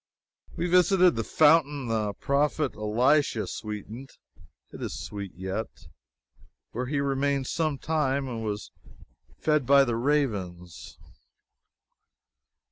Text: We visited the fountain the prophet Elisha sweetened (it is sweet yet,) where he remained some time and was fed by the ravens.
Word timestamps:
We 0.55 0.65
visited 0.67 1.15
the 1.15 1.23
fountain 1.23 1.85
the 1.87 2.13
prophet 2.13 2.73
Elisha 2.75 3.45
sweetened 3.45 4.09
(it 4.71 4.81
is 4.81 4.99
sweet 4.99 5.31
yet,) 5.35 5.69
where 6.71 6.87
he 6.87 6.99
remained 6.99 7.45
some 7.45 7.77
time 7.77 8.27
and 8.27 8.43
was 8.43 8.71
fed 9.37 9.67
by 9.67 9.83
the 9.83 9.95
ravens. 9.95 10.97